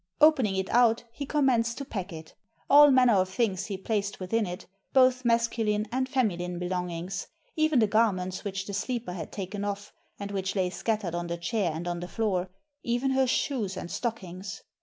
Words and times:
Opening 0.19 0.55
it 0.55 0.67
out, 0.71 1.03
he 1.11 1.27
commenced 1.27 1.77
to 1.77 1.85
pack 1.85 2.11
it 2.11 2.33
All 2.71 2.89
manner 2.89 3.13
of 3.13 3.29
things 3.29 3.67
he 3.67 3.77
placed 3.77 4.19
within 4.19 4.47
it, 4.47 4.65
both 4.93 5.23
masculine 5.23 5.85
and 5.91 6.09
feminine 6.09 6.57
belongings, 6.57 7.27
even 7.55 7.77
the 7.77 7.85
garments 7.85 8.43
which 8.43 8.65
the 8.65 8.73
sleeper 8.73 9.13
had 9.13 9.31
taken 9.31 9.63
off, 9.63 9.93
and 10.17 10.31
which 10.31 10.55
lay 10.55 10.71
scattered 10.71 11.13
on 11.13 11.27
the 11.27 11.37
chair 11.37 11.71
and 11.71 11.87
on 11.87 11.99
the 11.99 12.07
floor, 12.07 12.49
even 12.81 13.11
her 13.11 13.27
shoes 13.27 13.77
and 13.77 13.91
stockings! 13.91 14.63